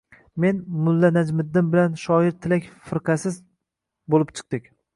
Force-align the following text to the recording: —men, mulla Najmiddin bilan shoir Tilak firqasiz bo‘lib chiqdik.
—men, 0.43 0.61
mulla 0.85 1.11
Najmiddin 1.17 1.69
bilan 1.75 1.99
shoir 2.05 2.33
Tilak 2.47 2.67
firqasiz 2.89 3.39
bo‘lib 4.15 4.37
chiqdik. 4.41 4.71